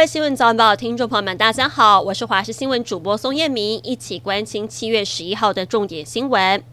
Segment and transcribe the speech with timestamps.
[0.00, 6.64] 位新闻早晚报听众朋友们，大家好，我是华视新闻主播宋燕明，一起关心七月十一号的重点新闻。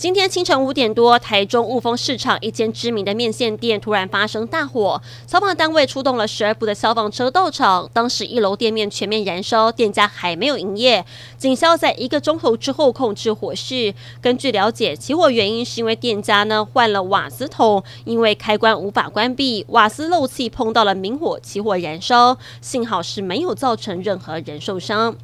[0.00, 7.86] 今天清晨五点多，台中雾峰市场一间知名的面线店突然发生大火，消防单位出动了十二部的消防车到场。
[7.92, 11.04] 当时一楼店面全面燃烧，店家还没有营业，
[11.36, 13.94] 警消在一个钟头之后控制火势。
[14.22, 22.38] 根据了解，起火原因是因为店家呢换了瓦斯桶，因为开关无法关闭，瓦斯漏气碰到了明火，起火燃烧。
[22.62, 25.14] 幸好是没有造成任何人受伤。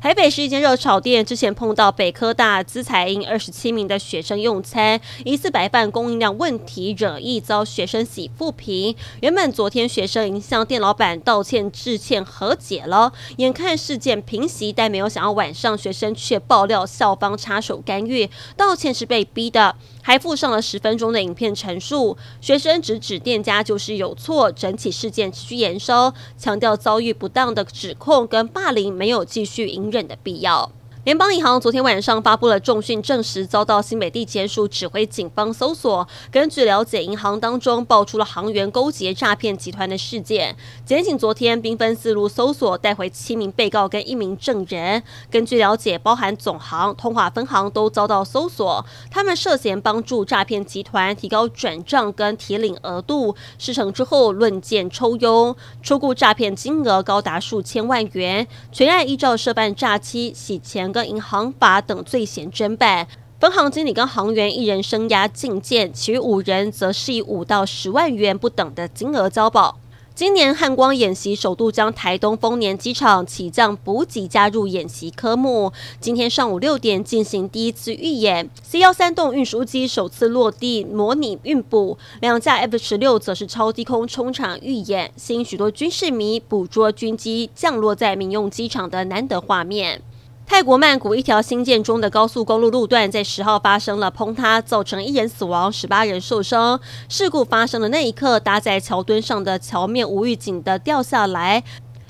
[0.00, 8.96] 台北是一间热炒店，之前碰到北科大资财英二十七名的学生用餐，疑似白饭供应量问题，惹议遭学生洗负评。
[9.20, 18.26] 原本昨天学生已经向店老板道歉致歉和解了，眼看事件平息，但没有想到晚上学生却爆料校方插手干预，
[18.56, 19.76] 道歉是被逼的。
[20.10, 30.72] 还附上了十分钟的影片陈述，学生直指店家就是有错，整起事件持续延烧，强调遭遇不当的指控跟霸凌没有继续隐忍的必要。
[31.04, 36.06] 联邦银行昨天晚上发布了重讯，证实遭到新北地检署指挥警方搜索。
[36.30, 40.54] 根据了解，银行当中爆出了行员勾结诈骗集团的事件。
[40.84, 45.02] 检警昨天兵分四路搜索，带回七名被告跟一名证人。
[45.30, 58.46] 根据了解，包含总行、通化分行都遭到搜索，他们涉嫌帮助诈骗集团提高转账跟提领额度，事成之后论件抽佣，初估诈骗金额高达数千万元。
[58.70, 60.89] 全案依照涉办诈欺、洗钱。
[60.92, 63.06] 跟银行法等罪嫌侦办，
[63.38, 69.78] 分行经理跟行员一人生押禁见，其余五人则是以五到十万元不等的金额交保。
[70.12, 78.50] 今年汉光演习首度将台东丰年机场起降补给加入演习科目，今天上午六点进行第一次预演。
[78.62, 90.02] C 幺三栋运输机首次落地模拟运补，两架 F 十六则是超低空冲场预演，吸引许多军事迷捕捉军机降落在民用机场的难得画面。
[90.50, 96.80] 泰国曼谷一条新建中的高速公路路段在十号发生了崩塌，造成一人死亡、十八人受伤。
[97.08, 101.62] 事故发生的那一刻，搭在桥墩上的桥面无预警的掉下来。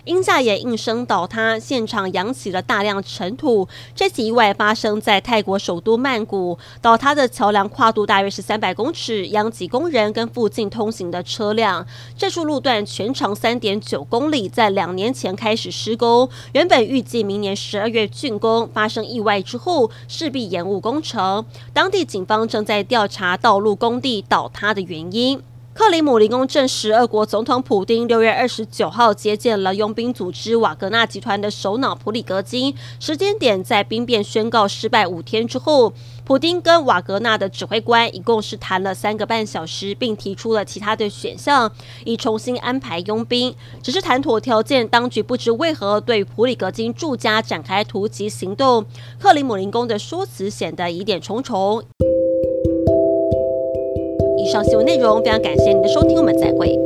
[0.04, 3.68] 鹰架也应声倒塌，现场扬起了大量尘土。
[3.94, 11.86] 这起意外发生在泰国首都曼谷，倒塌的桥梁跨度大约是三百公尺，殃及工人跟附近通行的车辆。
[12.16, 18.68] 这处路段全长三点九公里，在两年前开始施工，原本预计明年十二月竣工。
[18.72, 21.44] 发生意外之后，势必延误工程。
[21.72, 25.42] 当地警方正在调查道路工地倒塌的原因。
[25.80, 35.90] 克里姆林宫证实，俄国总统普丁六月二十九号接见了佣兵组织瓦格纳集团的首脑普里格金，时间点在兵变宣告失败五天之后。
[36.26, 41.72] 普丁跟瓦格纳的指挥官一共是谈了三个半小时，并提出了其他的选项，
[42.04, 43.56] 以重新安排佣兵。
[43.82, 48.84] 只是谈妥条件，当局不知为何对普里格金住家展开突击行动。
[49.18, 51.82] 克里姆林宫的说辞显得疑点重重。
[54.50, 56.76] 上新闻内容，非常感谢您的收听，我们再会。